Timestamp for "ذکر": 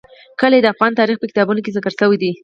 1.77-1.91